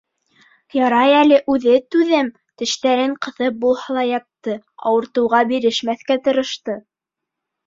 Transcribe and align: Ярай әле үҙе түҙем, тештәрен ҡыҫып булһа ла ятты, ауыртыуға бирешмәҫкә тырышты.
Ярай 0.75 1.11
әле 1.17 1.35
үҙе 1.55 1.75
түҙем, 1.95 2.31
тештәрен 2.61 3.13
ҡыҫып 3.27 3.61
булһа 3.67 3.99
ла 3.99 4.07
ятты, 4.13 4.57
ауыртыуға 4.93 5.43
бирешмәҫкә 5.53 6.19
тырышты. 6.29 6.81